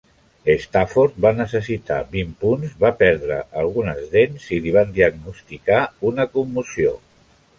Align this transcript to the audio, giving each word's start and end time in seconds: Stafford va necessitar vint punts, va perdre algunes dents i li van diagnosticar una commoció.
Stafford 0.61 1.19
va 1.25 1.31
necessitar 1.39 1.97
vint 2.15 2.31
punts, 2.45 2.71
va 2.85 2.91
perdre 3.03 3.37
algunes 3.65 4.01
dents 4.15 4.49
i 4.57 4.61
li 4.65 4.75
van 4.79 4.97
diagnosticar 4.97 5.83
una 6.13 6.29
commoció. 6.39 6.99